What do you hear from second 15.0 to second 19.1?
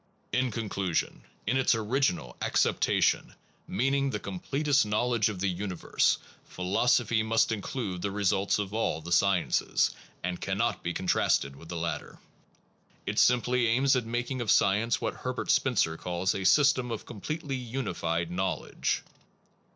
Herbert Spencer calls a * system of completely unified knowledge.